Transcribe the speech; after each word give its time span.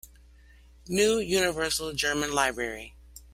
New 0.87 1.19
Universal 1.19 1.93
German 1.93 2.31
Library. 2.31 2.95